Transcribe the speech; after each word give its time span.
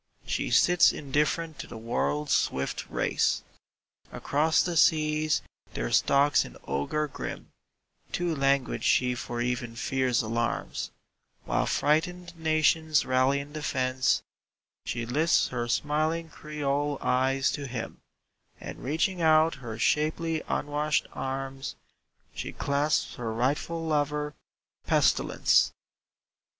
She 0.25 0.49
sits 0.49 0.91
indifferent 0.91 1.59
to 1.59 1.67
the 1.67 1.77
world's 1.77 2.33
swift 2.33 2.89
race. 2.89 3.43
Across 4.11 4.63
the 4.63 4.75
seas 4.75 5.43
there 5.75 5.91
stalks 5.91 6.43
an 6.43 6.57
ogre 6.67 7.07
grim: 7.07 7.51
Too 8.11 8.35
languid 8.35 8.83
she 8.83 9.13
for 9.13 9.41
even 9.41 9.75
fear's 9.75 10.23
alarms, 10.23 10.89
While 11.45 11.67
frightened 11.67 12.35
nations 12.35 13.05
rally 13.05 13.39
in 13.39 13.53
defence, 13.53 14.23
She 14.85 15.05
lifts 15.05 15.49
her 15.49 15.67
smiling 15.67 16.29
Creole 16.29 16.97
eyes 16.99 17.51
to 17.51 17.67
him, 17.67 18.01
And 18.59 18.79
reaching 18.83 19.21
out 19.21 19.53
her 19.61 19.77
shapely 19.77 20.41
unwashed 20.47 21.05
arms, 21.13 21.75
She 22.33 22.53
clasps 22.53 23.13
her 23.17 23.31
rightful 23.31 23.85
lover 23.85 24.33
Pestilence. 24.87 25.71